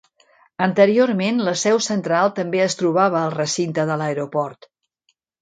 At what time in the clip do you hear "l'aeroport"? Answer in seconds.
4.05-4.71